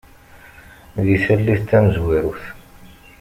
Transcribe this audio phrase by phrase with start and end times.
[1.05, 2.43] Di tallit tamezwarut.